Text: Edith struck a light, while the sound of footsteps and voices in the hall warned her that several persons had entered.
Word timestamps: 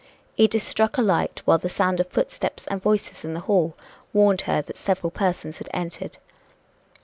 Edith 0.35 0.63
struck 0.63 0.97
a 0.97 1.01
light, 1.03 1.43
while 1.45 1.59
the 1.59 1.69
sound 1.69 1.99
of 1.99 2.07
footsteps 2.07 2.65
and 2.65 2.81
voices 2.81 3.23
in 3.23 3.35
the 3.35 3.41
hall 3.41 3.75
warned 4.13 4.41
her 4.49 4.59
that 4.63 4.75
several 4.75 5.11
persons 5.11 5.59
had 5.59 5.69
entered. 5.75 6.17